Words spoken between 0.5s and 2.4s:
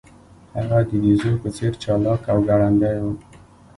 هغه د بیزو په څیر چلاک او